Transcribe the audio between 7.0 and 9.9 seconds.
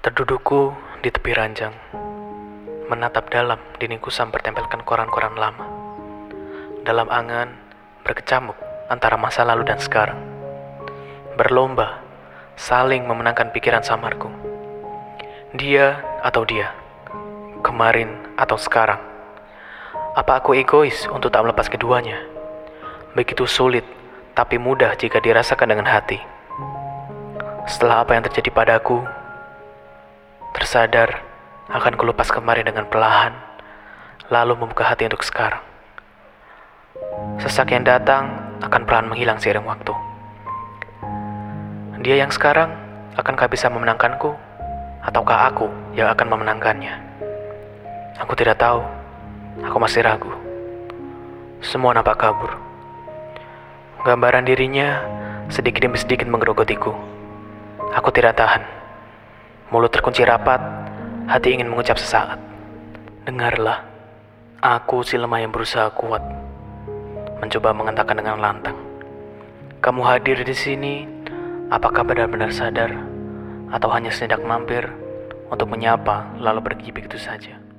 angan, berkecamuk antara masa lalu dan